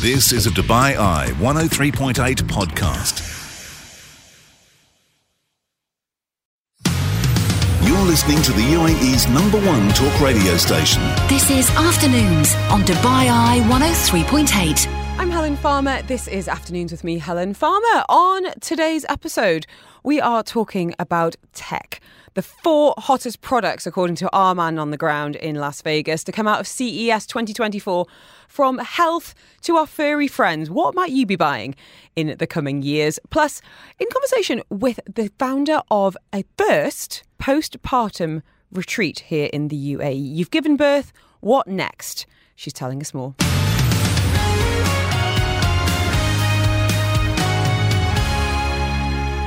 [0.00, 2.14] This is a Dubai Eye 103.8
[2.44, 3.20] podcast.
[7.86, 11.02] You're listening to the UAE's number one talk radio station.
[11.28, 14.86] This is Afternoons on Dubai Eye 103.8.
[15.18, 16.00] I'm Helen Farmer.
[16.04, 18.02] This is Afternoons with me, Helen Farmer.
[18.08, 19.66] On today's episode,
[20.02, 22.00] we are talking about tech.
[22.34, 26.32] The four hottest products, according to our man on the ground in Las Vegas, to
[26.32, 28.06] come out of CES 2024
[28.48, 30.70] from health to our furry friends.
[30.70, 31.74] What might you be buying
[32.14, 33.18] in the coming years?
[33.30, 33.60] Plus,
[33.98, 40.34] in conversation with the founder of a first postpartum retreat here in the UAE.
[40.36, 41.12] You've given birth.
[41.40, 42.26] What next?
[42.54, 43.34] She's telling us more.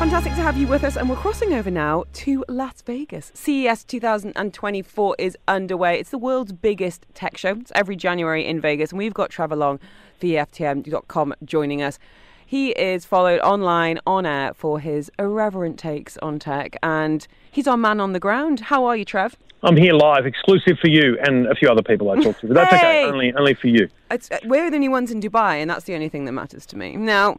[0.03, 3.31] Fantastic to have you with us, and we're crossing over now to Las Vegas.
[3.33, 5.97] CES 2024 is underway.
[5.97, 7.51] It's the world's biggest tech show.
[7.51, 9.79] It's every January in Vegas, and we've got Trevor Long,
[10.19, 11.99] EFTM.com, joining us.
[12.45, 17.77] He is followed online, on air, for his irreverent takes on tech, and he's our
[17.77, 18.59] man on the ground.
[18.59, 19.37] How are you, Trev?
[19.63, 22.47] I'm here live, exclusive for you and a few other people I talked to.
[22.47, 23.05] But that's Hey!
[23.05, 23.87] okay, only only for you.
[24.11, 26.65] It's, uh, we're the only ones in Dubai, and that's the only thing that matters
[26.67, 26.95] to me.
[26.97, 27.37] Now,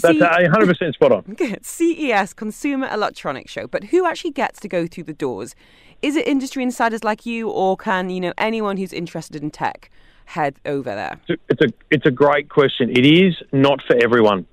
[0.00, 1.22] That's C- uh, 100% spot on.
[1.36, 1.64] Good.
[1.64, 3.66] CES, Consumer Electronics Show.
[3.66, 5.54] But who actually gets to go through the doors?
[6.00, 9.90] Is it industry insiders like you, or can you know anyone who's interested in tech
[10.26, 11.20] head over there?
[11.28, 12.88] It's a, it's a it's a great question.
[12.90, 14.46] It is not for everyone.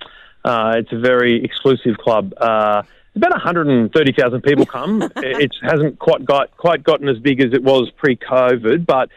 [0.44, 2.34] Uh, it's a very exclusive club.
[2.38, 2.84] Uh,
[3.16, 5.02] about 130,000 people come.
[5.18, 9.10] it hasn't quite got quite gotten as big as it was pre-COVID, but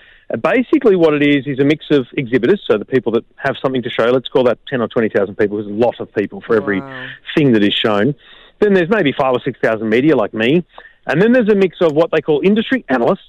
[0.42, 2.62] basically what it is is a mix of exhibitors.
[2.70, 4.04] So the people that have something to show.
[4.04, 5.56] Let's call that 10 or 20,000 people.
[5.56, 7.08] There's a lot of people for every Wow.
[7.36, 8.14] thing that is shown.
[8.60, 10.64] Then there's maybe five or 6,000 media like me,
[11.06, 13.22] and then there's a mix of what they call industry analysts.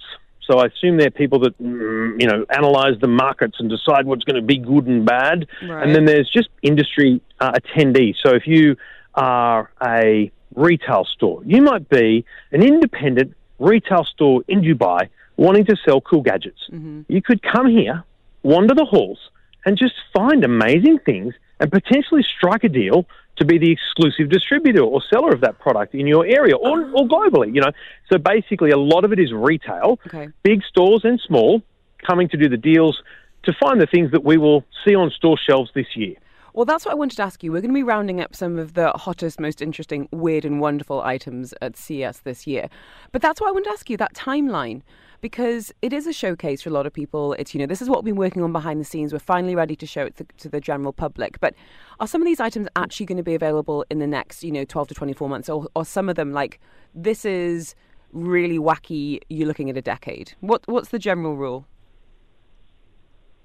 [0.50, 4.23] So I assume they're people that mm, you know analyze the markets and decide what's
[4.23, 5.48] going to be good and bad.
[5.61, 5.83] Right.
[5.83, 8.16] And then there's just industry uh, attendees.
[8.23, 8.76] So if you
[9.14, 15.76] are a retail store, you might be an independent retail store in Dubai wanting to
[15.86, 16.70] sell cool gadgets.
[16.71, 17.02] Mm-hmm.
[17.08, 18.04] You could come here,
[18.43, 19.20] wander the halls,
[19.65, 23.05] and just find amazing things and potentially strike a deal
[23.37, 26.92] to be the exclusive distributor or seller of that product in your area or, ah.
[26.93, 27.54] or globally.
[27.55, 27.71] You know,
[28.11, 30.30] so basically, a lot of it is retail, Okay.
[30.43, 31.61] big stores and small,
[32.05, 33.02] coming to do the deals
[33.43, 36.16] to find the things that we will see on store shelves this year.
[36.59, 37.53] Well, that's what I wanted to ask you.
[37.53, 41.02] We're going to be rounding up some of the hottest, most interesting, weird, and wonderful
[41.02, 42.67] items at CES this year.
[43.14, 44.81] But that's why I wanted to ask you that timeline.
[45.21, 47.31] Because it is a showcase for a lot of people.
[47.31, 49.14] It's, you know, this is what we've been working on behind the scenes.
[49.14, 51.39] We're finally ready to show it to, to the general public.
[51.39, 51.55] But
[52.02, 54.65] are some of these items actually going to be available in the next, you know,
[54.65, 55.48] 12 to 24 months?
[55.48, 56.59] Or, or some of them, like,
[56.93, 57.73] this is
[58.11, 60.33] really wacky, you're looking at a decade?
[60.42, 61.67] What, what's the general rule?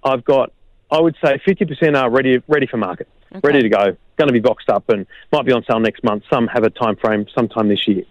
[0.03, 0.53] I've got,
[0.95, 3.09] I would say, 50% are ready, ready for market,
[3.43, 6.23] ready to go, going to be boxed up and might be on sale next month.
[6.33, 8.05] Some have a time frame sometime this year.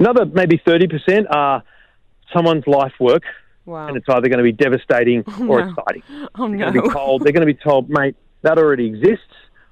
[0.00, 1.62] Another maybe 30% are
[2.32, 3.22] someone's life work,
[3.66, 3.86] Wow.
[3.88, 5.70] and it's either going to be devastating or no.
[5.70, 6.02] exciting.
[6.34, 6.58] Oh, They're no.
[6.58, 9.24] going to be told, they're going to be told, mate, that already exists,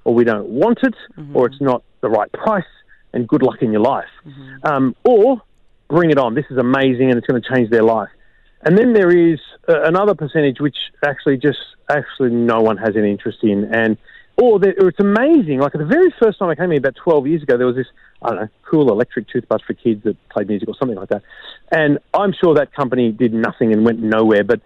[0.05, 1.37] or we don't want it, Mm-hmm.
[1.37, 2.65] or it's not the right price,
[3.13, 4.09] and good luck in your life.
[4.27, 4.67] Mm-hmm.
[4.67, 5.43] Um, or
[5.89, 6.35] bring it on.
[6.35, 8.09] This is amazing, and it's going to change their life.
[8.63, 11.59] And then there is uh, another percentage which actually just
[11.89, 13.97] actually no one has any interest in, and
[14.37, 15.59] or, or it's amazing.
[15.59, 17.89] Like the very first time I came here about twelve years ago, there was this
[18.23, 21.23] I don't know cool electric toothbrush for kids that played music or something like that,
[21.71, 24.61] and I'm sure that company did nothing and went nowhere, but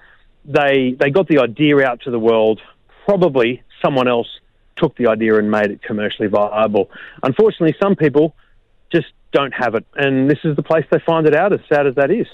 [0.45, 2.61] they they got the idea out to the world.
[3.07, 4.29] Probably someone else
[4.77, 6.91] took the idea and made it commercially viable.
[7.23, 8.35] Unfortunately, some people
[8.93, 11.55] just don't have it, and this is the place they find it out.
[11.55, 12.27] As sad as that is.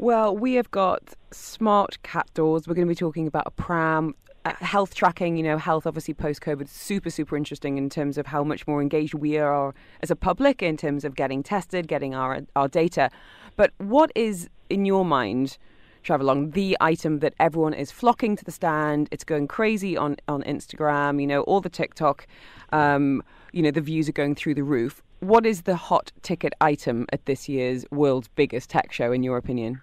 [0.00, 2.68] Well, we have got smart cat doors.
[2.68, 4.14] We're going to be talking about a pram,
[4.44, 5.36] uh, health tracking.
[5.36, 8.80] You know, health obviously post COVID, super, super interesting in terms of how much more
[8.80, 13.10] engaged we are as a public in terms of getting tested, getting our our data.
[13.56, 15.58] But what is in your mind?
[16.04, 19.08] Trevor Long, the item that everyone is flocking to the stand.
[19.10, 22.24] It's going crazy on, on Instagram, you know, all the TikTok,
[22.72, 23.20] um,
[23.52, 25.02] you know, the views are going through the roof.
[25.18, 29.36] What is the hot ticket item at this year's world's biggest tech show, in your
[29.36, 29.82] opinion?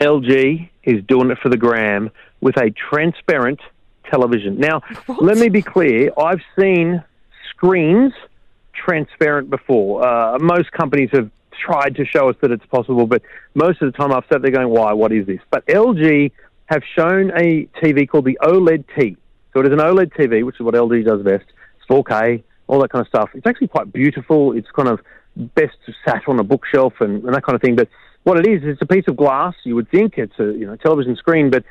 [0.00, 2.10] LG is doing it for the gram
[2.40, 3.60] with a transparent
[4.10, 4.58] television.
[4.58, 6.12] Now, let me be clear.
[6.16, 7.02] I've seen
[7.50, 8.12] screens
[8.72, 10.06] transparent before.
[10.06, 13.22] Uh, most companies have tried to show us that it's possible, but
[13.54, 14.92] most of the time I've sat there going, why?
[14.92, 15.40] What is this?
[15.50, 16.30] But LG
[16.66, 19.16] have shown a TV called the OLED T.
[19.52, 21.46] So it is an OLED TV, which is what LG does best.
[21.76, 23.30] It's 4K, all that kind of stuff.
[23.34, 24.52] It's actually quite beautiful.
[24.52, 25.00] It's kind of
[25.36, 27.74] best sat on a bookshelf and, and that kind of thing.
[27.74, 27.88] But
[28.28, 29.54] what it is, it's a piece of glass.
[29.64, 31.64] You would think it's a you know television screen, but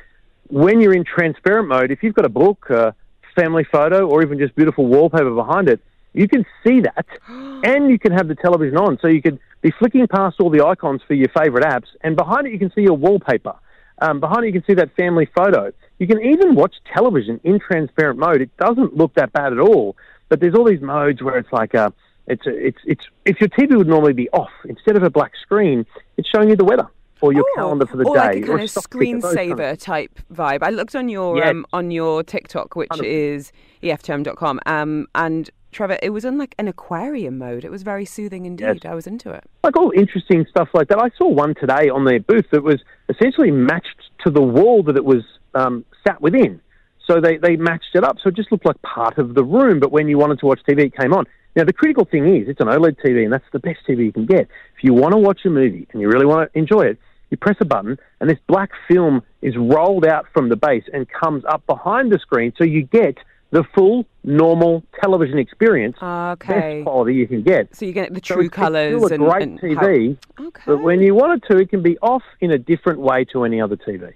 [0.48, 2.94] when you're in transparent mode, if you've got a book, a
[3.36, 5.80] family photo or even just beautiful wallpaper behind it,
[6.14, 9.70] you can see that, and you can have the television on, so you could be
[9.78, 12.82] flicking past all the icons for your favorite apps, and behind it you can see
[12.82, 13.54] your wallpaper.
[14.00, 15.72] Um, behind it you can see that family photo.
[16.00, 18.40] You can even watch television in transparent mode.
[18.40, 19.96] It doesn't look that bad at all,
[20.28, 21.92] but there's all these modes where it's like a,
[22.26, 25.32] it's a, it's it's if your TV would normally be off instead of a black
[25.40, 25.86] screen,
[26.18, 26.86] it's showing you the weather
[27.20, 29.30] or your Oh, calendar for the or day, like a kind of stock kind of-
[29.32, 30.58] screensaver type vibe.
[30.62, 31.50] I looked on your Yes.
[31.50, 33.04] um, on your TikTok, which 100%.
[33.06, 37.64] is EFTM.com, um, and Trevor, it was in like an aquarium mode.
[37.64, 38.86] It was very soothing indeed.
[38.86, 39.44] I was into it.
[39.64, 40.98] like all interesting stuff like that.
[40.98, 44.96] I saw one today on their booth that was essentially matched to the wall that
[44.96, 45.24] it was
[45.54, 46.60] um, sat within.
[47.06, 49.78] So they, they matched it up, so it just looked like part of the room.
[49.80, 51.26] But when you wanted to watch TV, it came on.
[51.58, 54.12] Now the critical thing is, it's an OLED TV, and that's the best TV you
[54.12, 54.42] can get.
[54.76, 56.98] If you want to watch a movie and you really want to enjoy it,
[57.30, 61.08] you press a button, and this black film is rolled out from the base and
[61.08, 63.18] comes up behind the screen, so you get
[63.50, 66.76] the full normal television experience, Okay.
[66.76, 67.74] best quality you can get.
[67.74, 70.46] So you get the So true it's colours still a and, great and TV, How...
[70.46, 70.62] Okay.
[70.64, 73.42] but when you want it to, it can be off in a different way to
[73.42, 74.12] any other TV.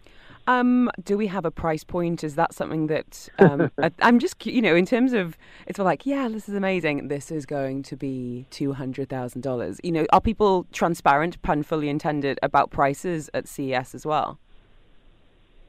[0.46, 2.24] Um, do we have a price point?
[2.24, 5.36] Is that something that um, I'm just, you know, in terms of
[5.66, 7.08] it's all like, yeah, this is amazing.
[7.08, 9.80] This is going to be two hundred thousand dollars.
[9.82, 14.38] You know, are people transparent, pun fully intended, about prices at CES as well?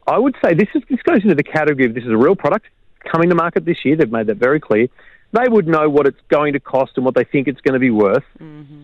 [0.08, 2.36] I would say this is this goes into the category of this is a real
[2.36, 2.68] product
[3.12, 3.96] coming to market this year.
[3.96, 4.88] They've made that very clear.
[5.34, 7.80] They would know what it's going to cost and what they think it's going to
[7.80, 8.24] be worth,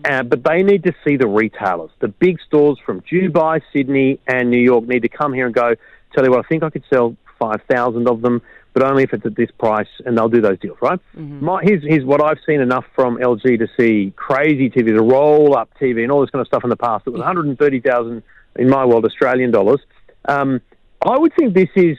[0.04, 4.50] uh, but they need to see the retailers, the big stores from Dubai, Sydney, and
[4.50, 5.74] New York need to come here and go.
[6.12, 8.42] Tell you what, I think I could sell five thousand of them,
[8.74, 10.98] but only if it's at this price, and they'll do those deals, right?
[11.40, 15.56] My, here's, here's what I've seen enough from LG to see crazy TV, the roll
[15.56, 17.06] up TV, and all this kind of stuff in the past.
[17.06, 18.24] It was one hundred and thirty thousand
[18.56, 19.80] in my world Australian dollars.
[20.28, 20.60] Um,
[21.00, 21.96] I would think this is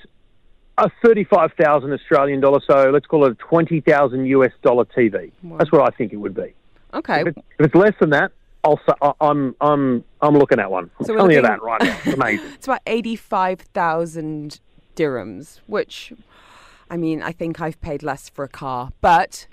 [0.81, 5.31] a 35,000 Australian dollar, so let's call it a 20,000 US dollar TV.
[5.57, 6.53] That's what I think it would be.
[6.93, 7.21] Okay.
[7.21, 8.31] If, it, if it's less than that,
[8.63, 10.91] I'll say, I'm I'm I'm looking at one.
[10.99, 11.97] I'm So you that right now.
[12.05, 12.45] It's amazing.
[12.53, 14.59] It's about 85,000
[14.95, 16.13] dirhams, which,
[16.89, 19.47] I mean, I think I've paid less for a car, but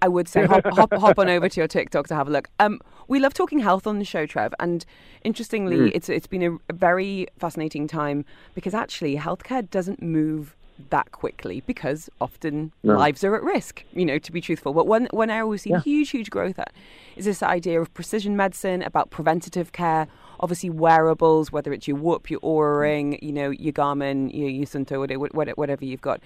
[0.00, 2.48] I would say hop, hop, hop on over to your TikTok to have a look.
[2.58, 4.86] Um, we love talking health on the show, Trev, and
[5.22, 5.90] interestingly, Mm.
[5.94, 8.24] it's it's been a, a very fascinating time
[8.54, 10.55] because actually healthcare doesn't move
[10.90, 13.84] that quickly because often lives are at risk.
[13.92, 16.72] You know, to be truthful, but one one area we've seen huge huge growth at
[17.16, 20.06] is this idea of precision medicine about preventative care.
[20.38, 24.66] Obviously, wearables, whether it's your Whoop, your Oura Ring, you know, your Garmin, your, your
[24.66, 26.20] Suunto, whatever you've got.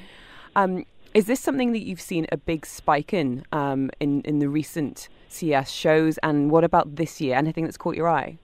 [0.57, 4.49] Um, is this something that you've seen a big spike in um, in in the
[4.49, 6.19] recent CES shows?
[6.19, 7.37] And what about this year?
[7.37, 8.39] Anything that's caught your eye?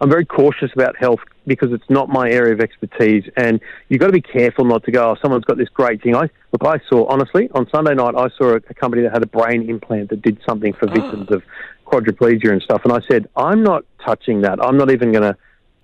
[0.00, 4.08] I'm very cautious about health because it's not my area of expertise, and you've got
[4.08, 5.10] to be careful not to go.
[5.10, 6.14] Oh, someone's got this great thing.
[6.14, 6.64] I look.
[6.64, 8.14] I saw honestly on Sunday night.
[8.16, 11.30] I saw a, a company that had a brain implant that did something for victims
[11.30, 11.42] of
[11.86, 12.82] quadriplegia and stuff.
[12.84, 14.62] And I said, I'm not touching that.
[14.62, 15.36] I'm not even going to.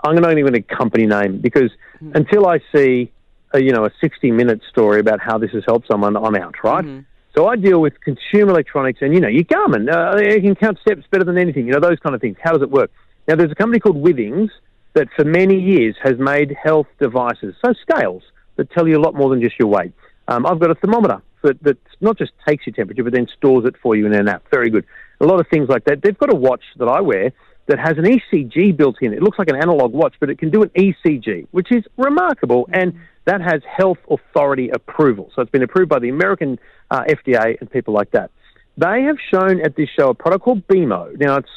[0.04, 1.70] I'm not even going to company name because
[2.14, 3.12] until I see,
[3.54, 6.56] a, you know, a 60 minute story about how this has helped someone, I'm out.
[6.64, 7.04] Right.
[7.36, 10.78] So I deal with consumer electronics, and you know, your Garmin, uh, it can count
[10.80, 11.66] steps better than anything.
[11.66, 12.36] You know, those kind of things.
[12.42, 12.90] How does it work?
[13.32, 14.50] Now, there's a company called Withings
[14.92, 18.22] that for many years has made health devices, so scales
[18.56, 19.94] that tell you a lot more than just your weight.
[20.28, 23.64] Um, I've got a thermometer that, that not just takes your temperature, but then stores
[23.64, 24.44] it for you in an app.
[24.50, 24.84] Very good.
[25.22, 26.02] A lot of things like that.
[26.02, 27.32] They've got a watch that I wear
[27.68, 29.14] that has an ECG built in.
[29.14, 32.68] It looks like an analog watch, but it can do an ECG, which is remarkable.
[32.70, 35.30] And that has health authority approval.
[35.34, 36.58] So it's been approved by the American
[36.90, 38.30] uh, FDA and people like that.
[38.76, 41.18] They have shown at this show a product called BeamO.
[41.18, 41.48] Now, it's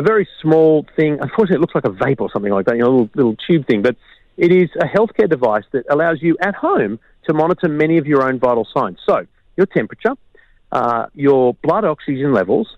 [0.00, 1.18] a very small thing.
[1.20, 3.36] Unfortunately, it looks like a vape or something like that, you know, a little, little
[3.46, 3.82] tube thing.
[3.82, 3.96] But
[4.36, 8.22] it is a healthcare device that allows you at home to monitor many of your
[8.22, 8.98] own vital signs.
[9.04, 9.26] So,
[9.56, 10.14] your temperature,
[10.72, 12.68] uh, your blood oxygen levels.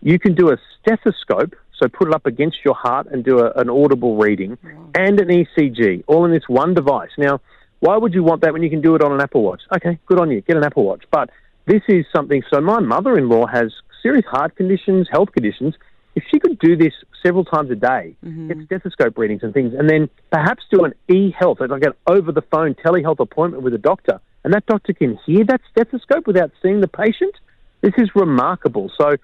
[0.00, 3.52] You can do a stethoscope, so put it up against your heart and do a,
[3.52, 4.58] an audible reading,
[4.96, 7.10] and an ECG, all in this one device.
[7.16, 7.40] Now,
[7.78, 9.62] why would you want that when you can do it on an Apple Watch?
[9.76, 10.40] Okay, good on you.
[10.40, 11.04] Get an Apple Watch.
[11.12, 11.30] But
[11.66, 12.42] this is something.
[12.52, 13.72] So my mother-in-law has
[14.02, 15.74] serious heart conditions, health conditions.
[16.14, 16.92] If she could do this
[17.24, 18.48] several times a day, mm-hmm.
[18.48, 23.20] get stethoscope readings and things, and then perhaps do an e-health, like an over-the-phone telehealth
[23.20, 27.34] appointment with a doctor, and that doctor can hear that stethoscope without seeing the patient,
[27.80, 28.90] this is remarkable.
[28.98, 29.16] So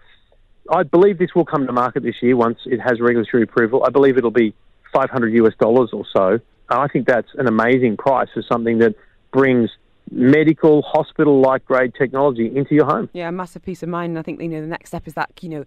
[0.70, 3.84] I believe this will come to market this year once it has regulatory approval.
[3.84, 4.54] I believe it'll be
[4.92, 6.38] 500 US dollars or so.
[6.68, 8.94] I think that's an amazing price for something that
[9.32, 9.70] brings
[10.10, 13.08] medical, hospital like grade technology into your home.
[13.12, 14.10] Yeah, a massive peace of mind.
[14.10, 15.64] And I think you know the next step is that you know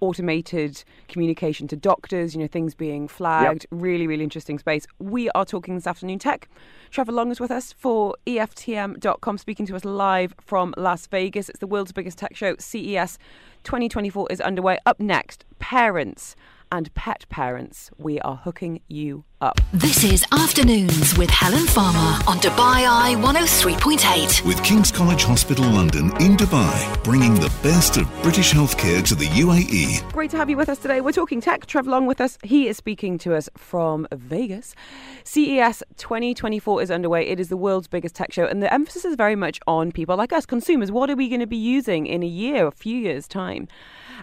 [0.00, 3.66] automated communication to doctors, you know, things being flagged.
[3.70, 4.86] Really, really interesting space.
[4.98, 6.48] We are talking this afternoon tech.
[6.90, 11.48] Trevor Long is with us for EFTM.com, speaking to us live from Las Vegas.
[11.48, 12.56] It's the world's biggest tech show.
[12.58, 13.18] CES
[13.64, 14.78] 2024 is underway.
[14.86, 16.36] Up next, parents
[16.74, 17.90] and pet parents.
[17.98, 19.60] We are hooking you up.
[19.72, 24.44] This is Afternoons with Helen Farmer on Dubai Eye 103.8.
[24.46, 29.34] With King's College Hospital London in Dubai, bringing the best of British healthcare to the.
[29.34, 30.12] UAE.
[30.12, 31.00] Great to have you with us today.
[31.00, 31.66] We're talking tech.
[31.66, 32.38] Trev Long with us.
[32.44, 34.76] He is speaking to us from Vegas.
[35.24, 37.26] CES 2024 is underway.
[37.26, 40.16] It is the world's biggest tech show, and the emphasis is very much on people
[40.16, 40.92] like us, consumers.
[40.92, 43.66] What are we going to be using in a year, a few years' time?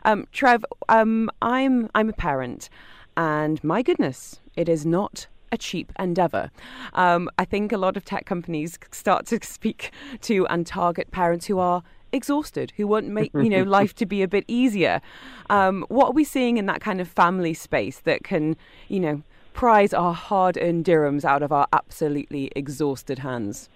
[0.04, 2.70] Um, Trev, um, I'm I'm a parent,
[3.18, 6.50] and my goodness, it is not a cheap endeavor.
[6.94, 11.48] Um, I think a lot of tech companies start to speak to and target parents
[11.48, 15.02] who are exhausted, who want make you know life to be a bit easier.
[15.50, 18.56] Um, what are we seeing in that kind of family space that can
[18.88, 23.70] you know prize our hard-earned dirhams out of our absolutely exhausted hands?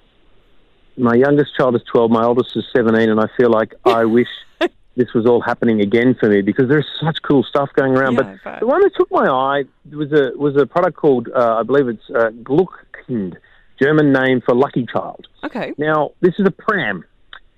[0.97, 4.29] My youngest child is 12, my oldest is 17, and I feel like I wish
[4.95, 8.13] this was all happening again for me because there's such cool stuff going around.
[8.13, 11.57] Yeah, but the one that took my eye was a was a product called uh,
[11.59, 13.35] I believe it's uh, Glüxkind,
[13.81, 15.27] German name for lucky child.
[15.43, 15.73] Okay.
[15.77, 17.03] Now this is a pram.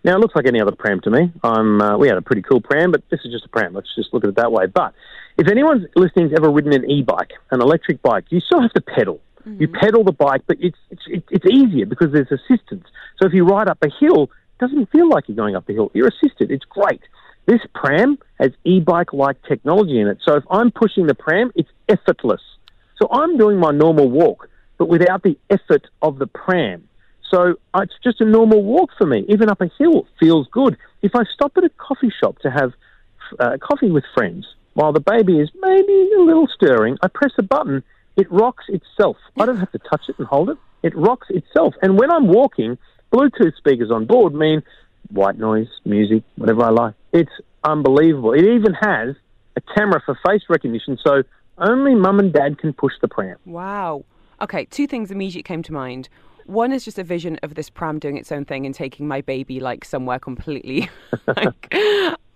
[0.03, 1.31] Now it looks like any other pram to me.
[1.43, 3.73] I'm uh, we had a pretty cool pram, but this is just a pram.
[3.73, 4.65] Let's just look at it that way.
[4.67, 4.93] But
[5.37, 9.21] if anyone's listening's ever ridden an e-bike, an electric bike, you still have to pedal.
[9.59, 12.85] You pedal the bike, but it's it's it's easier because there's assistance.
[13.17, 15.73] So if you ride up a hill, it doesn't feel like you're going up a
[15.73, 15.89] hill.
[15.93, 16.51] You're assisted.
[16.51, 17.01] It's great.
[17.47, 20.19] This pram has e-bike like technology in it.
[20.23, 22.41] So if I'm pushing the pram, it's effortless.
[23.01, 26.87] So I'm doing my normal walk, but without the effort of the pram.
[27.31, 29.25] So uh, it's just a normal walk for me.
[29.29, 30.77] Even up a hill feels good.
[31.01, 32.73] If I stop at a coffee shop to have
[33.39, 37.43] uh, coffee with friends while the baby is maybe a little stirring, I press a
[37.43, 37.83] button.
[38.17, 39.17] It rocks itself.
[39.39, 40.57] I don't have to touch it and hold it.
[40.83, 41.75] It rocks itself.
[41.81, 42.77] And when I'm walking,
[43.11, 44.63] Bluetooth speakers on board mean
[45.09, 46.93] white noise, music, whatever I like.
[47.13, 47.31] It's
[47.63, 48.33] unbelievable.
[48.33, 49.15] It even has
[49.55, 51.23] a camera for face recognition, so
[51.57, 53.37] only mum and dad can push the pram.
[53.45, 54.05] Wow.
[54.41, 56.09] Okay, two things immediately came to mind.
[56.45, 59.21] One is just a vision of this pram doing its own thing and taking my
[59.21, 60.89] baby like somewhere completely
[61.27, 61.73] like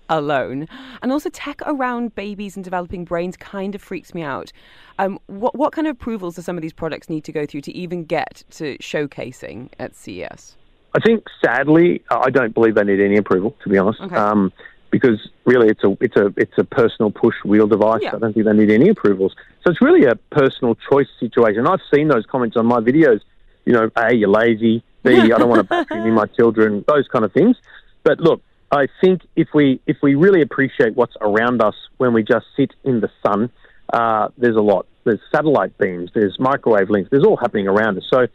[0.09, 0.67] alone.
[1.01, 4.51] And also tech around babies and developing brains kind of freaks me out.
[4.99, 7.61] Um, what what kind of approvals do some of these products need to go through
[7.61, 10.57] to even get to showcasing at CES?
[10.93, 14.01] I think, sadly, I don't believe they need any approval, to be honest.
[14.01, 14.15] Okay.
[14.15, 14.51] Um,
[14.91, 18.01] because really, it's a it's a it's a personal push wheel device.
[18.01, 18.15] Yeah.
[18.15, 19.33] I don't think they need any approvals.
[19.63, 21.65] So it's really a personal choice situation.
[21.65, 23.21] I've seen those comments on my videos.
[23.65, 24.83] You know, a you're lazy.
[25.03, 26.83] B I don't want to battery me my children.
[26.87, 27.55] Those kind of things.
[28.03, 32.23] But look, I think if we if we really appreciate what's around us when we
[32.23, 33.49] just sit in the sun,
[33.93, 34.87] uh, there's a lot.
[35.03, 36.11] There's satellite beams.
[36.13, 37.09] There's microwave links.
[37.09, 38.03] There's all happening around us.
[38.09, 38.27] So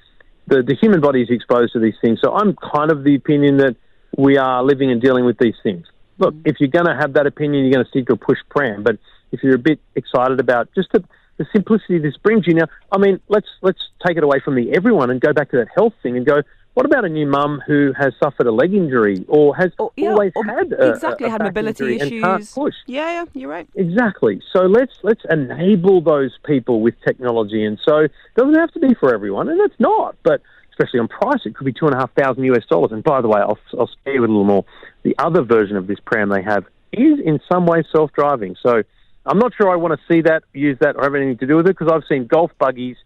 [0.46, 2.20] the, the human body is exposed to these things.
[2.22, 3.76] So I'm kind of the opinion that
[4.16, 5.86] we are living and dealing with these things.
[6.18, 6.48] Look, mm-hmm.
[6.48, 8.82] if you're going to have that opinion, you're going to stick to a push pram.
[8.82, 8.98] But
[9.32, 11.04] if you're a bit excited about just the,
[11.36, 14.72] the simplicity this brings you now, I mean, let's let's take it away from the
[14.72, 16.42] everyone and go back to that health thing and go.
[16.76, 20.10] What about a new mum who has suffered a leg injury or has Or- yeah,
[20.10, 22.52] always or had a, exactly a, a had mobility and can't issues.
[22.52, 22.74] push?
[22.84, 23.66] Yeah, yeah, you're right.
[23.76, 24.42] Exactly.
[24.52, 28.92] So let's let's enable those people with technology, and so it doesn't have to be
[28.92, 30.16] for everyone, and it's not.
[30.22, 32.92] But especially on price, it could be two and a half thousand US dollars.
[32.92, 34.66] And by the way, I'll I'll spare you a little more.
[35.02, 38.56] The other version of this pram they have is in some way self-driving.
[38.62, 38.82] So
[39.24, 41.56] I'm not sure I want to see that, use that, or have anything to do
[41.56, 42.98] with it because I've seen golf buggies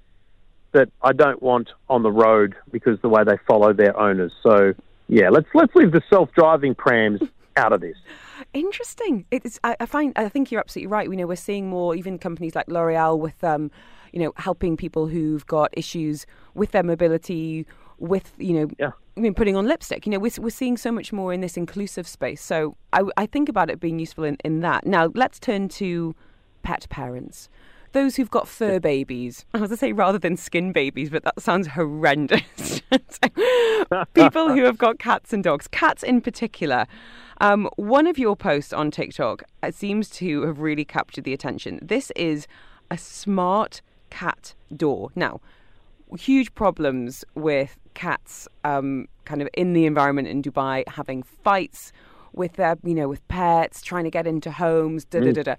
[0.73, 4.33] that I don't want on the road because the way they follow their owners.
[4.43, 4.75] So
[5.09, 7.21] yeah, let's let's leave the self-driving prams
[7.57, 7.97] out of this.
[8.53, 9.27] Interesting.
[9.31, 9.59] It's.
[9.65, 10.13] I, I find.
[10.17, 11.09] I think you're absolutely right.
[11.09, 11.95] You know, we're seeing more.
[11.95, 13.71] Even companies like L'Oreal with, um,
[14.13, 17.67] you know, helping people who've got issues with their mobility,
[17.99, 18.93] with you know, Yeah.
[19.17, 20.07] I mean, putting on lipstick.
[20.07, 22.41] You know, we're we're seeing so much more in this inclusive space.
[22.43, 24.87] So I, I think about it being useful in in that.
[24.87, 26.15] Now let's turn to
[26.63, 27.49] pet parents.
[27.93, 29.45] Those who've got fur babies.
[29.53, 32.83] I was going to say rather than skin babies, but that sounds horrendous.
[34.15, 36.87] People who have got cats and dogs, cats in particular.
[37.41, 41.81] Um, one of your posts on TikTok uh, seems to have really captured the attention.
[41.83, 42.47] This is
[42.91, 43.81] a smart
[44.11, 45.11] cat door.
[45.17, 45.41] Now,
[46.19, 51.93] huge problems with cats um, kind of in the environment in Dubai having fights
[52.33, 55.55] with their, you know, with pets, trying to get into homes, da da da da.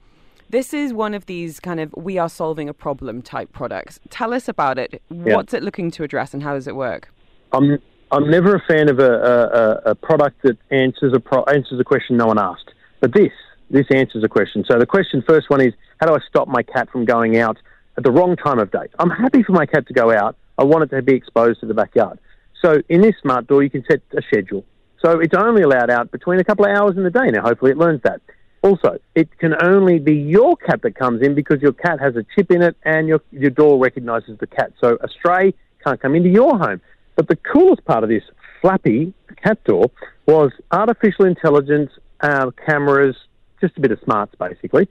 [0.51, 4.01] This is one of these kind of we are solving a problem type products.
[4.09, 5.01] Tell us about it.
[5.07, 7.07] What's it looking to address and how does it work?
[7.53, 7.77] I'm
[8.11, 11.79] I'm never a fan of a, a, a- a product that answers a pro- answers
[11.79, 12.69] a question no one asked.
[12.99, 13.31] But this
[13.69, 14.65] this answers the question.
[14.69, 17.57] So the question first one is, how do I stop my cat from going out
[17.97, 18.87] at the wrong time of day?
[18.99, 20.35] I'm happy for my cat to go out.
[20.57, 22.19] I want it to be exposed to the backyard.
[22.61, 24.65] So in this smart door, you can set a schedule.
[25.01, 27.27] So it's only allowed out between a couple of hours in the day.
[27.31, 28.19] Now, hopefully, it learns that.
[28.63, 32.23] Also, it can only be your cat that comes in because your cat has a
[32.35, 34.71] chip in it and your, your door recognizes the cat.
[34.79, 35.53] So a stray
[35.83, 36.79] can't come into your home.
[37.15, 38.23] But the coolest part of this
[38.61, 39.13] flappy
[39.43, 39.89] cat door
[40.27, 41.91] was artificial intelligence,
[42.21, 43.15] uh, cameras,
[43.59, 44.87] just a bit of smarts basically,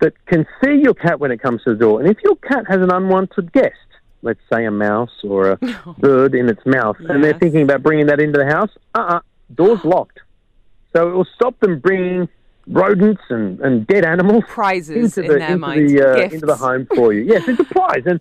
[0.00, 2.00] that can see your cat when it comes to the door.
[2.00, 3.74] And if your cat has an unwanted guest,
[4.20, 5.56] let's say a mouse or a
[5.98, 9.20] bird in its mouth, and they're thinking about bringing that into the house, uh-uh,
[9.54, 10.20] door's locked.
[10.94, 12.28] So it will stop them bringing
[12.66, 16.56] rodents and, and dead animals Prizes into in the, their into, the, uh, into the
[16.56, 17.22] home for you.
[17.22, 18.02] Yes, it's a prize.
[18.06, 18.20] And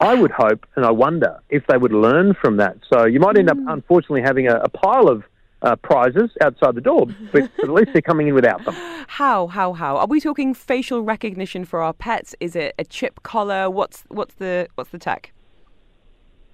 [0.00, 2.76] I would hope and I wonder if they would learn from that.
[2.92, 3.72] So you might end up, Mm.
[3.72, 5.24] unfortunately, having a, a pile of
[5.62, 8.74] uh, prizes outside the door, but at least they're coming in without them.
[9.08, 9.46] How?
[9.48, 9.74] How?
[9.74, 9.98] How?
[9.98, 12.34] Are we talking facial recognition for our pets?
[12.40, 13.68] Is it a chip collar?
[13.68, 15.32] What's what's the what's the tech?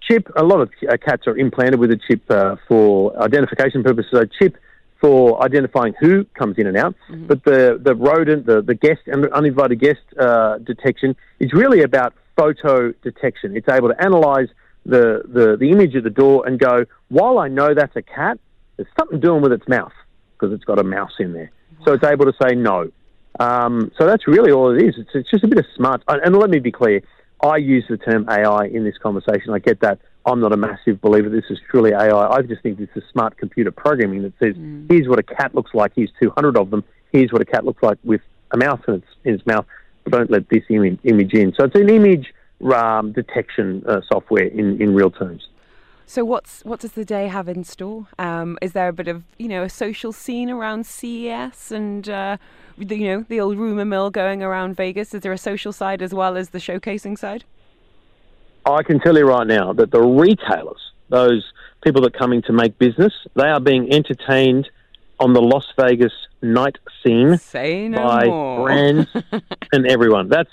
[0.06, 0.28] chip.
[0.36, 4.10] A lot of uh, cats are implanted with a chip uh, for identification purposes.
[4.12, 4.56] So chip
[5.00, 6.94] for identifying who comes in and out,
[7.26, 12.14] but the the rodent, the the guest, and uninvited guest uh, detection is really about
[12.36, 13.56] photo detection.
[13.56, 14.48] It's able to analyze
[14.84, 18.38] the, the the image at the door and go, while I know that's a cat,
[18.76, 19.92] there's something doing with its mouth
[20.32, 21.50] because it's got a mouse in there.
[21.84, 22.90] So it's able to say no.
[23.38, 24.94] Um, so that's really all it is.
[24.96, 26.02] It's, it's just a bit of smart.
[26.08, 27.02] And let me be clear,
[27.42, 29.52] I use the term AI in this conversation.
[29.52, 29.98] I get that.
[30.26, 32.10] I'm not a massive believer this is truly AI.
[32.10, 34.56] I just think this is smart computer programming that says,
[34.88, 35.92] here's what a cat looks like.
[35.94, 36.82] Here's 200 of them.
[37.12, 39.64] Here's what a cat looks like with a mouse in its, in its mouth.
[40.08, 41.54] Don't let this image, image in.
[41.56, 42.34] So it's an image
[42.74, 45.46] um, detection uh, software in, in real terms.
[46.08, 48.06] So what's what does the day have in store?
[48.16, 52.36] Um, is there a bit of you know a social scene around CES and uh,
[52.78, 55.14] the, you know the old rumor mill going around Vegas?
[55.14, 57.44] Is there a social side as well as the showcasing side?
[58.66, 61.44] I can tell you right now that the retailers, those
[61.84, 64.68] people that are coming to make business, they are being entertained
[65.20, 67.38] on the Las Vegas night scene
[67.92, 68.66] no by more.
[68.66, 69.08] brands
[69.72, 70.28] and everyone.
[70.28, 70.50] That's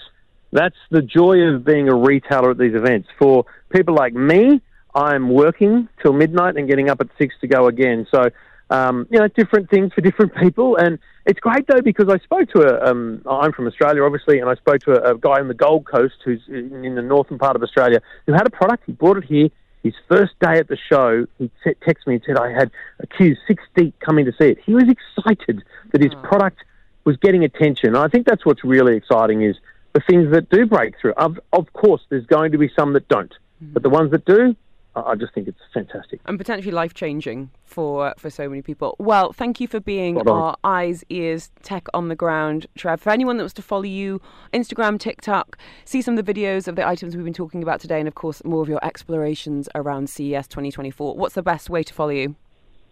[0.52, 3.10] that's the joy of being a retailer at these events.
[3.18, 4.62] For people like me,
[4.94, 8.06] I'm working till midnight and getting up at six to go again.
[8.12, 8.30] So,
[8.70, 10.78] um, you know, different things for different people.
[10.78, 12.90] And it's great though because I spoke to a.
[12.90, 15.86] Um, I'm from Australia, obviously, and I spoke to a, a guy on the Gold
[15.86, 18.84] Coast who's in, in the northern part of Australia who had a product.
[18.86, 19.50] He brought it here.
[19.84, 23.08] His first day at the show, he te- texted me and said, "I had a
[23.08, 26.64] queue six deep coming to see it." He was excited that his product
[27.04, 27.90] was getting attention.
[27.90, 29.58] And I think that's what's really exciting is
[29.94, 31.14] the things that do break through.
[31.14, 34.56] Of, of course, there's going to be some that don't, but the ones that do,
[34.96, 36.22] I just think it's fantastic.
[36.26, 38.96] and potentially life changing for for so many people.
[39.00, 40.42] Well, thank you for being Spot on.
[40.42, 43.02] our eyes, ears, tech on the ground, Trev.
[43.02, 44.22] For anyone that wants to follow you,
[44.54, 48.00] Instagram, TikTok, see some of the videos of the items we've been talking about today,
[48.00, 51.16] and of course more of your explorations around CES 2024.
[51.16, 52.36] What's the best way to follow you?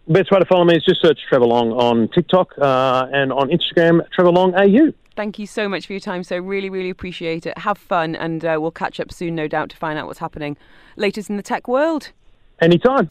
[0.08, 3.50] Best way to follow me is just search Trevor Long on TikTok uh, and on
[3.50, 4.92] Instagram, Trevor Long AU.
[5.14, 6.24] Thank you so much for your time.
[6.24, 7.56] So really, really appreciate it.
[7.58, 10.56] Have fun, and uh, we'll catch up soon, no doubt, to find out what's happening
[10.96, 12.10] latest in the tech world.
[12.60, 13.08] Anytime.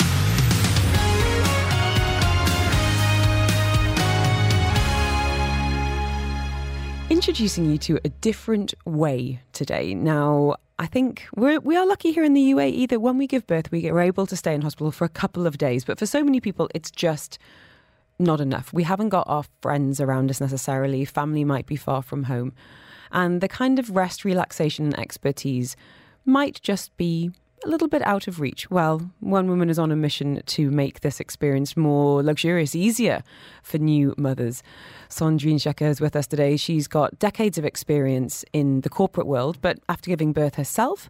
[7.22, 9.94] introducing you to a different way today.
[9.94, 13.46] Now, I think we're, we are lucky here in the UAE that when we give
[13.46, 15.86] birth, we are able to stay in hospital for a couple of days.
[15.86, 17.38] But for so many people, it's just
[18.18, 18.74] not enough.
[18.74, 21.06] We haven't got our friends around us necessarily.
[21.06, 22.54] Family might be far from home.
[23.12, 25.76] And the kind of rest, relaxation, and expertise
[26.26, 27.30] might just be
[27.64, 28.70] a little bit out of reach.
[28.72, 33.24] Well, one woman is on a mission to make this experience more luxurious, easier
[33.62, 34.64] for new mothers.
[35.10, 36.58] Sandrine Chaker is with us today.
[36.58, 41.10] She's got decades of experience in the corporate world, but after giving birth herself,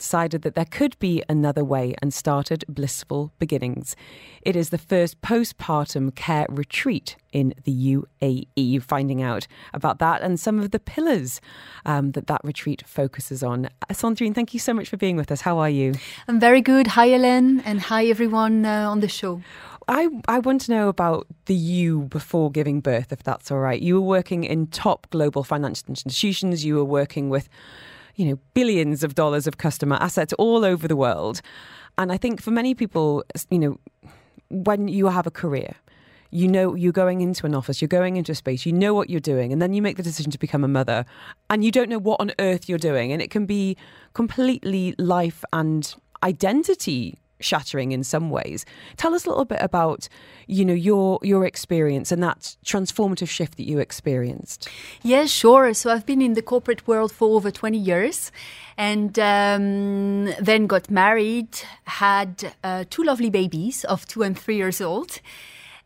[0.00, 3.94] decided that there could be another way and started Blissful Beginnings.
[4.42, 8.82] It is the first postpartum care retreat in the UAE.
[8.82, 11.40] Finding out about that and some of the pillars
[11.84, 13.66] um, that that retreat focuses on.
[13.66, 15.42] Uh, Sandrine, thank you so much for being with us.
[15.42, 15.94] How are you?
[16.26, 16.88] I'm very good.
[16.88, 19.42] Hi, Ellen, and hi, everyone uh, on the show.
[19.86, 23.80] I, I want to know about the you before giving birth, if that's all right.
[23.80, 26.64] You were working in top global financial institutions.
[26.64, 27.48] You were working with
[28.16, 31.40] you know, billions of dollars of customer assets all over the world.
[31.98, 33.80] And I think for many people, you know,
[34.48, 35.74] when you have a career,
[36.30, 39.10] you know you're going into an office, you're going into a space, you know what
[39.10, 41.04] you're doing, and then you make the decision to become a mother,
[41.48, 43.12] and you don't know what on earth you're doing.
[43.12, 43.76] And it can be
[44.14, 45.92] completely life and
[46.22, 48.64] identity shattering in some ways.
[48.96, 50.08] Tell us a little bit about,
[50.46, 54.68] you know, your your experience and that transformative shift that you experienced.
[55.02, 55.74] Yeah, sure.
[55.74, 58.32] So I've been in the corporate world for over 20 years
[58.76, 61.48] and um, then got married,
[61.84, 65.20] had uh, two lovely babies of two and three years old.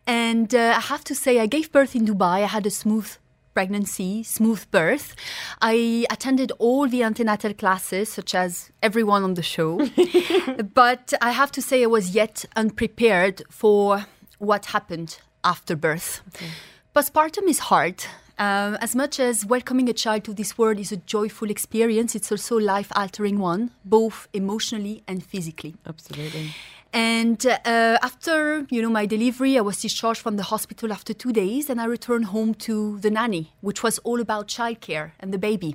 [0.06, 2.42] And uh, I have to say, I gave birth in Dubai.
[2.42, 3.16] I had a smooth
[3.54, 5.14] pregnancy, smooth birth.
[5.62, 9.88] I attended all the antenatal classes, such as everyone on the show.
[10.74, 14.06] but I have to say, I was yet unprepared for
[14.38, 16.20] what happened after birth.
[16.34, 16.50] Okay.
[16.94, 18.04] Postpartum is hard.
[18.36, 22.32] Um, as much as welcoming a child to this world is a joyful experience, it's
[22.32, 25.76] also a life altering one, both emotionally and physically.
[25.86, 26.50] Absolutely.
[26.94, 31.32] And uh, after you know my delivery, I was discharged from the hospital after two
[31.32, 35.38] days, and I returned home to the nanny, which was all about childcare and the
[35.38, 35.74] baby.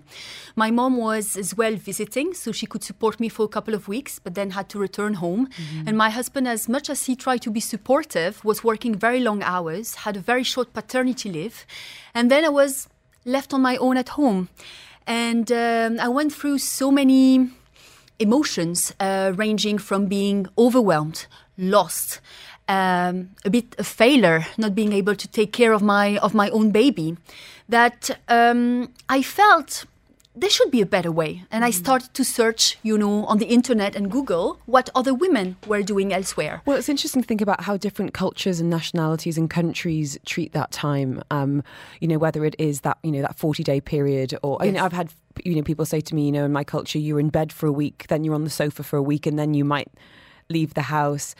[0.55, 3.89] My mom was as well visiting, so she could support me for a couple of
[3.89, 5.47] weeks, but then had to return home.
[5.47, 5.89] Mm-hmm.
[5.89, 9.43] And my husband, as much as he tried to be supportive, was working very long
[9.43, 11.65] hours, had a very short paternity leave,
[12.13, 12.87] and then I was
[13.25, 14.47] left on my own at home.
[15.05, 17.49] And um, I went through so many
[18.19, 21.25] emotions uh, ranging from being overwhelmed,
[21.57, 22.21] lost,
[22.67, 26.49] um, a bit a failure, not being able to take care of my of my
[26.51, 27.17] own baby,
[27.67, 29.85] that um, I felt
[30.35, 31.43] there should be a better way.
[31.51, 31.73] And I mm.
[31.73, 36.13] started to search, you know, on the internet and Google what other women were doing
[36.13, 36.61] elsewhere.
[36.65, 40.71] Well, it's interesting to think about how different cultures and nationalities and countries treat that
[40.71, 41.23] time.
[41.31, 41.63] Um,
[41.99, 44.67] you know, whether it is that, you know, that 40 day period or, yes.
[44.67, 45.11] you know, I've had,
[45.43, 47.67] you know, people say to me, you know, in my culture, you're in bed for
[47.67, 49.89] a week, then you're on the sofa for a week, and then you might
[50.49, 51.35] leave the house.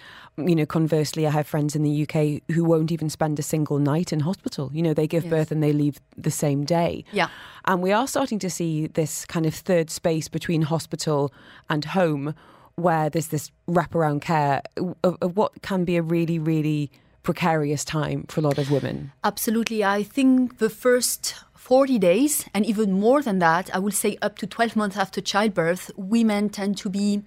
[0.47, 3.79] You know, conversely, I have friends in the UK who won't even spend a single
[3.79, 4.69] night in hospital.
[4.73, 5.31] You know, they give yes.
[5.31, 7.03] birth and they leave the same day.
[7.11, 7.29] Yeah.
[7.65, 11.33] And we are starting to see this kind of third space between hospital
[11.69, 12.33] and home
[12.75, 14.61] where there's this wraparound care
[15.03, 16.91] of, of what can be a really, really
[17.23, 19.11] precarious time for a lot of women.
[19.23, 19.83] Absolutely.
[19.83, 24.37] I think the first 40 days, and even more than that, I would say up
[24.39, 27.21] to 12 months after childbirth, women tend to be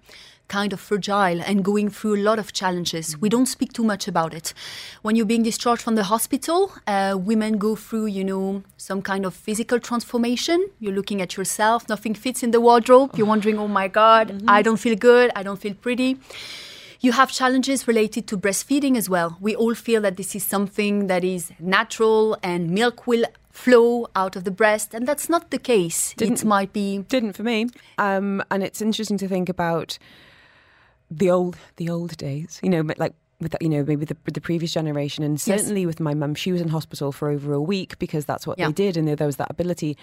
[0.48, 3.18] kind of fragile and going through a lot of challenges.
[3.18, 4.52] We don't speak too much about it.
[5.02, 9.24] When you're being discharged from the hospital, uh, women go through, you know, some kind
[9.24, 10.68] of physical transformation.
[10.78, 13.12] You're looking at yourself, nothing fits in the wardrobe.
[13.16, 14.50] You're wondering, oh my God, mm-hmm.
[14.50, 16.18] I don't feel good, I don't feel pretty.
[17.00, 19.36] You have challenges related to breastfeeding as well.
[19.40, 24.36] We all feel that this is something that is natural and milk will flow out
[24.36, 26.14] of the breast, and that's not the case.
[26.16, 27.68] Didn't, it might be didn't for me.
[27.98, 29.98] Um, and it's interesting to think about
[31.18, 34.40] the old the old days, you know, like with that, you know maybe the, the
[34.40, 35.86] previous generation, and certainly yes.
[35.86, 38.66] with my mum, she was in hospital for over a week because that's what yeah.
[38.66, 39.96] they did, and there, there was that ability,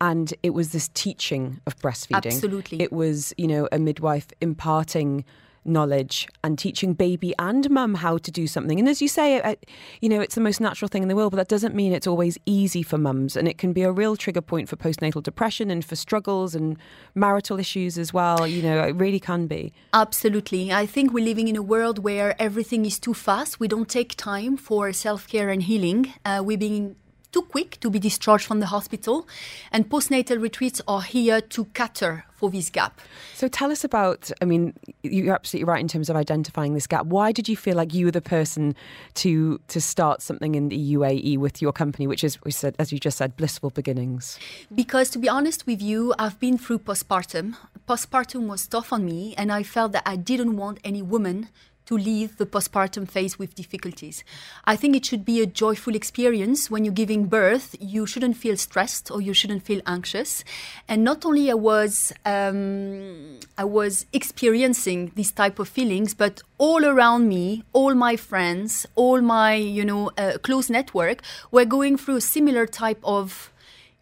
[0.00, 2.26] and it was this teaching of breastfeeding.
[2.26, 5.24] Absolutely, it was you know a midwife imparting
[5.66, 8.78] knowledge and teaching baby and mum how to do something.
[8.78, 9.56] And as you say,
[10.00, 12.06] you know, it's the most natural thing in the world, but that doesn't mean it's
[12.06, 13.36] always easy for mums.
[13.36, 16.76] And it can be a real trigger point for postnatal depression and for struggles and
[17.14, 18.46] marital issues as well.
[18.46, 19.72] You know, it really can be.
[19.92, 20.72] Absolutely.
[20.72, 23.60] I think we're living in a world where everything is too fast.
[23.60, 26.12] We don't take time for self care and healing.
[26.24, 26.96] Uh, we're being
[27.32, 29.26] too quick to be discharged from the hospital,
[29.72, 33.00] and postnatal retreats are here to cater for this gap.
[33.34, 37.06] So tell us about, I mean, you're absolutely right in terms of identifying this gap.
[37.06, 38.74] Why did you feel like you were the person
[39.14, 42.92] to to start something in the UAE with your company, which is, we said, as
[42.92, 44.38] you just said, blissful beginnings?
[44.74, 47.56] Because to be honest with you, I've been through postpartum.
[47.88, 51.48] Postpartum was tough on me, and I felt that I didn't want any woman
[51.86, 54.24] to leave the postpartum phase with difficulties.
[54.64, 57.76] I think it should be a joyful experience when you're giving birth.
[57.80, 60.44] You shouldn't feel stressed or you shouldn't feel anxious.
[60.88, 66.84] And not only I was um, I was experiencing these type of feelings, but all
[66.84, 72.16] around me, all my friends, all my you know uh, close network were going through
[72.16, 73.52] a similar type of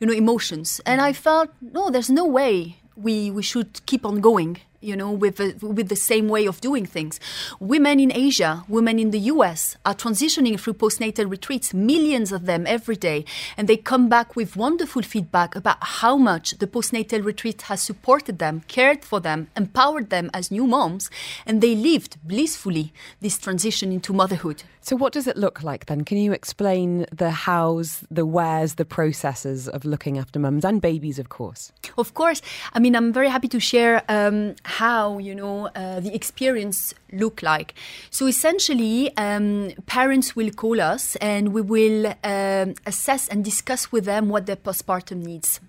[0.00, 0.80] you know emotions.
[0.86, 5.10] And I felt no, there's no way we we should keep on going you know,
[5.10, 7.18] with, with the same way of doing things.
[7.58, 12.66] Women in Asia, women in the US are transitioning through postnatal retreats, millions of them
[12.66, 13.24] every day.
[13.56, 18.38] And they come back with wonderful feedback about how much the postnatal retreat has supported
[18.38, 21.10] them, cared for them, empowered them as new moms.
[21.46, 24.64] And they lived blissfully this transition into motherhood.
[24.86, 26.04] So, what does it look like then?
[26.04, 31.18] Can you explain the hows, the wheres, the processes of looking after mums and babies,
[31.18, 31.72] of course?
[31.96, 32.42] Of course.
[32.74, 37.42] I mean, I'm very happy to share um, how you know uh, the experience look
[37.42, 37.72] like.
[38.10, 44.04] So, essentially, um, parents will call us, and we will um, assess and discuss with
[44.04, 45.60] them what their postpartum needs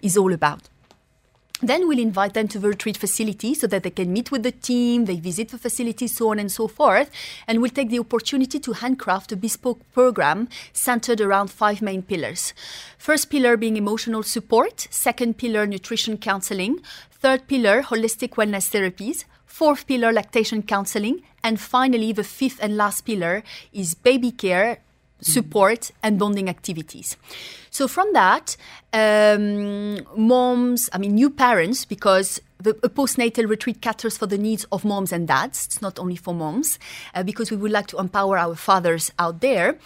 [0.00, 0.71] is all about.
[1.64, 4.50] Then we'll invite them to the retreat facility so that they can meet with the
[4.50, 7.08] team, they visit the facility, so on and so forth.
[7.46, 12.52] And we'll take the opportunity to handcraft a bespoke program centered around five main pillars.
[12.98, 16.80] First pillar being emotional support, second pillar, nutrition counseling,
[17.12, 23.02] third pillar, holistic wellness therapies, fourth pillar, lactation counseling, and finally, the fifth and last
[23.02, 24.78] pillar is baby care
[25.20, 27.16] support and bonding activities.
[27.72, 28.56] So from that,
[28.92, 34.64] um, moms, I mean, new parents, because the a postnatal retreat caters for the needs
[34.70, 35.66] of moms and dads.
[35.66, 36.78] It's not only for moms,
[37.14, 39.78] uh, because we would like to empower our fathers out there.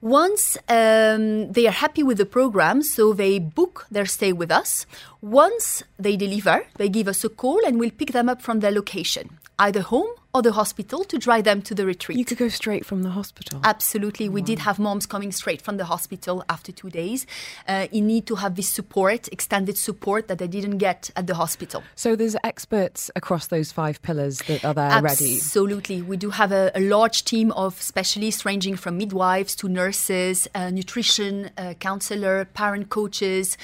[0.00, 4.86] Once um, they are happy with the program, so they book their stay with us.
[5.20, 8.72] Once they deliver, they give us a call and we'll pick them up from their
[8.72, 12.18] location, either home or the hospital to drive them to the retreat.
[12.18, 13.60] You could go straight from the hospital.
[13.64, 14.28] Absolutely.
[14.28, 17.26] We did have moms coming straight from the hospital after two days
[17.68, 21.34] uh, in need to have this support, extended support that they didn't get at the
[21.34, 21.82] hospital.
[21.94, 25.36] So there's experts across those five pillars that are there ready.
[25.36, 26.00] Absolutely.
[26.00, 30.70] We do have a, a large team of specialists ranging from midwives to nurses, uh,
[30.70, 33.58] nutrition uh, counselor, parent coaches,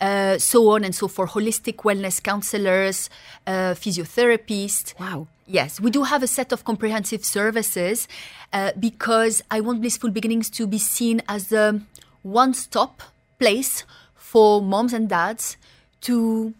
[0.00, 3.10] uh, so on and so forth, holistic wellness counselors,
[3.46, 4.98] uh, physiotherapists.
[4.98, 5.28] Wow.
[5.46, 8.08] Yes, we do have a set of comprehensive services
[8.52, 11.80] uh, because I want Blissful Beginnings to be seen as a
[12.22, 13.02] one stop
[13.38, 15.56] place for moms and dads
[16.02, 16.54] to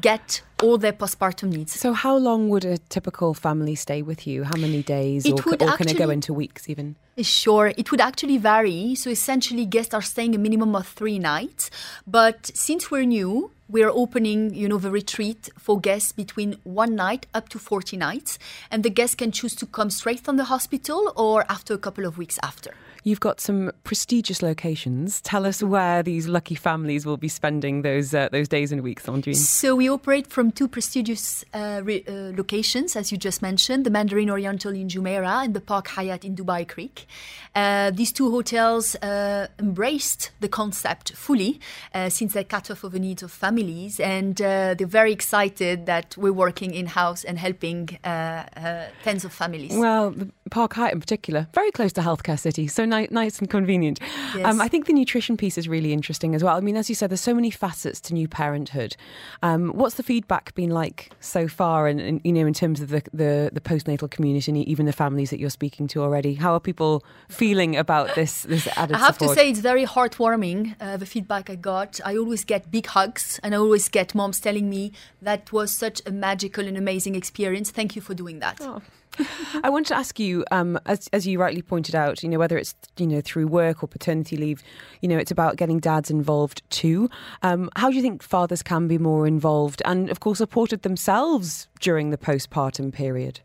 [0.00, 1.72] get all their postpartum needs.
[1.72, 4.44] So how long would a typical family stay with you?
[4.44, 5.26] How many days?
[5.26, 6.96] It or, would or can it go into weeks even?
[7.20, 8.94] Sure, it would actually vary.
[8.94, 11.70] So essentially, guests are staying a minimum of three nights.
[12.06, 16.94] But since we're new, we are opening, you know, the retreat for guests between one
[16.94, 18.38] night up to 40 nights.
[18.70, 22.04] And the guests can choose to come straight from the hospital or after a couple
[22.04, 22.74] of weeks after.
[23.04, 25.20] You've got some prestigious locations.
[25.22, 29.06] Tell us where these lucky families will be spending those uh, those days and weeks,
[29.06, 29.34] Sandrine.
[29.34, 33.90] So we operate from two prestigious uh, re- uh, locations, as you just mentioned, the
[33.90, 37.06] Mandarin Oriental in Jumeirah and the Park Hyatt in Dubai Creek.
[37.56, 41.60] Uh, these two hotels uh, embraced the concept fully
[41.94, 46.16] uh, since they cater for the needs of families, and uh, they're very excited that
[46.16, 49.72] we're working in house and helping uh, uh, tens of families.
[49.74, 50.14] Well,
[50.50, 54.00] Park Hyatt in particular, very close to Healthcare City, so ni- nice and convenient.
[54.36, 54.44] Yes.
[54.44, 56.56] Um, I think the nutrition piece is really interesting as well.
[56.56, 58.96] I mean, as you said, there's so many facets to new parenthood.
[59.42, 62.88] Um, what's the feedback been like so far, and, and you know, in terms of
[62.90, 66.34] the, the the postnatal community and even the families that you're speaking to already?
[66.34, 69.36] How are people feeling about this this added I have support?
[69.36, 70.76] to say it's very heartwarming.
[70.80, 74.40] Uh, the feedback I got, I always get big hugs, and I always get moms
[74.40, 77.70] telling me that was such a magical and amazing experience.
[77.70, 78.60] Thank you for doing that.
[79.62, 82.56] I want to ask you, um, as as you rightly pointed out, you know whether
[82.56, 84.62] it's you know through work or paternity leave,
[85.00, 87.10] you know it's about getting dads involved too.
[87.42, 91.68] Um, how do you think fathers can be more involved and, of course, supported themselves
[91.80, 93.40] during the postpartum period?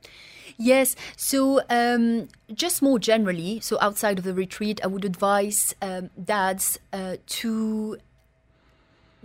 [0.57, 0.95] Yes.
[1.15, 6.79] So, um, just more generally, so outside of the retreat, I would advise um, dads
[6.91, 7.97] uh, to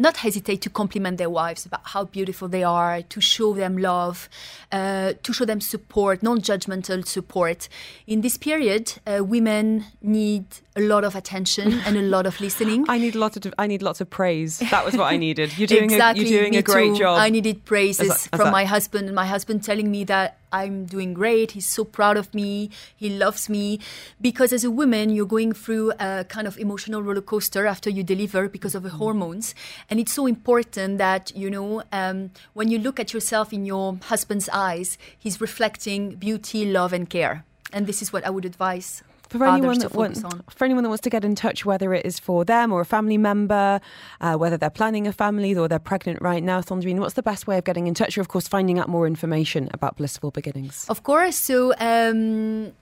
[0.02, 4.28] not hesitate to compliment their wives about how beautiful they are, to show them love,
[4.70, 7.68] uh, to show them support, non judgmental support.
[8.06, 10.44] In this period, uh, women need
[10.76, 12.84] a lot of attention and a lot of listening.
[12.96, 14.58] I need lots of I need lots of praise.
[14.58, 15.56] That was what I needed.
[15.58, 16.98] You're doing exactly, a, you're doing a great too.
[16.98, 17.18] job.
[17.20, 20.04] I needed praises As a- as from a- my husband, and my husband telling me
[20.04, 21.52] that I'm doing great.
[21.52, 22.70] He's so proud of me.
[22.96, 23.80] He loves me.
[24.20, 28.02] Because as a woman, you're going through a kind of emotional roller coaster after you
[28.02, 29.54] deliver because of the hormones,
[29.88, 33.98] and it's so important that you know um, when you look at yourself in your
[34.04, 37.44] husband's eyes, he's reflecting beauty, love, and care.
[37.72, 39.02] And this is what I would advise
[39.38, 40.42] for anyone that wants, on.
[40.50, 42.84] for anyone that wants to get in touch, whether it is for them or a
[42.84, 43.80] family member,
[44.20, 47.46] uh, whether they're planning a family or they're pregnant right now, Sandrine, what's the best
[47.46, 48.16] way of getting in touch?
[48.16, 50.86] Or, of course, finding out more information about Blissful Beginnings.
[50.88, 51.36] Of course.
[51.36, 52.72] So um,